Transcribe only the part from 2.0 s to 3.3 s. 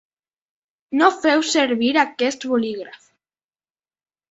aquest bolígraf.